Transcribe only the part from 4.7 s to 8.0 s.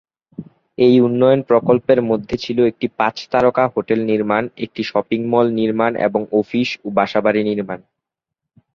Shopping mall নির্মাণ এবং office ও বাসা-বাড়ি নির্মাণ।